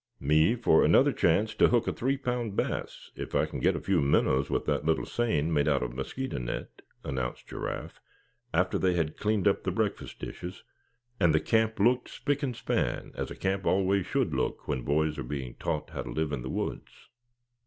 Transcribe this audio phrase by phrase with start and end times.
[0.19, 3.79] "Me for another chance to hook a three pound bass, if I can get a
[3.79, 8.01] few minnows with that little seine made of mosquito net," announced Giraffe,
[8.51, 10.63] after they had cleaned up the breakfast dishes,
[11.19, 15.19] and the camp looked spic and span as a camp always should look when boys
[15.19, 17.09] are being taught how to live in the woods.